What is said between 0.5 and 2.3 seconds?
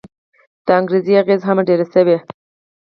د انګرېزي اغېز هم ډېر شوی.